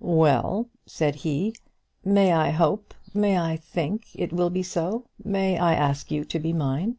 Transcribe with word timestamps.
"Well," 0.00 0.68
said 0.84 1.14
he, 1.14 1.54
"may 2.04 2.32
I 2.32 2.50
hope 2.50 2.92
may 3.14 3.38
I 3.38 3.56
think 3.56 4.08
it 4.16 4.32
will 4.32 4.50
be 4.50 4.64
so? 4.64 5.04
may 5.24 5.58
I 5.58 5.76
ask 5.76 6.10
you 6.10 6.24
to 6.24 6.40
be 6.40 6.52
mine?" 6.52 6.96